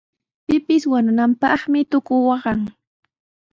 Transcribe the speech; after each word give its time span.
Pipis 0.45 0.83
wañunanpaqmi 0.91 1.79
tuku 1.91 2.15
waqan. 2.27 2.59